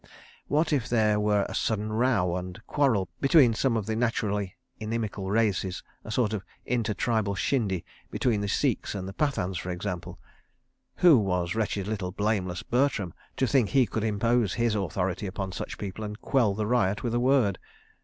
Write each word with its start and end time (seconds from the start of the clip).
What 0.47 0.73
if 0.73 0.89
there 0.89 1.19
were 1.19 1.45
a 1.47 1.53
sudden 1.53 1.93
row 1.93 2.35
and 2.35 2.59
quarrel 2.65 3.07
between 3.19 3.53
some 3.53 3.77
of 3.77 3.85
the 3.85 3.95
naturally 3.95 4.57
inimical 4.79 5.29
races—a 5.29 6.09
sort 6.11 6.33
of 6.33 6.43
inter 6.65 6.95
tribal 6.95 7.35
shindy 7.35 7.85
between 8.09 8.41
the 8.41 8.47
Sikhs 8.47 8.95
and 8.95 9.07
the 9.07 9.13
Pathans, 9.13 9.59
for 9.59 9.69
example? 9.69 10.17
Who 10.95 11.19
was 11.19 11.53
wretched 11.53 11.87
little 11.87 12.11
"Blameless 12.11 12.63
Bertram," 12.63 13.13
to 13.37 13.45
think 13.45 13.69
he 13.69 13.85
could 13.85 14.03
impose 14.03 14.55
his 14.55 14.73
authority 14.73 15.27
upon 15.27 15.51
such 15.51 15.77
people 15.77 16.03
and 16.03 16.19
quell 16.19 16.55
the 16.55 16.65
riot 16.65 17.03
with 17.03 17.13
a 17.13 17.19
word? 17.19 17.59